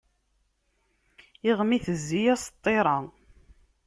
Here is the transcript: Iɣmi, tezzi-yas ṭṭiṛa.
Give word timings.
Iɣmi, 1.49 1.77
tezzi-yas 1.85 2.43
ṭṭiṛa. 2.53 2.97